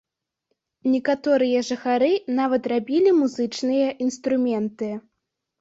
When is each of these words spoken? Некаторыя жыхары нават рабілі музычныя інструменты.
Некаторыя 0.93 1.59
жыхары 1.69 2.09
нават 2.39 2.63
рабілі 2.73 3.13
музычныя 3.21 3.87
інструменты. 4.07 4.91